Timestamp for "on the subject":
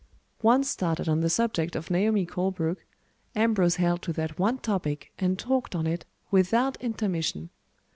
1.07-1.75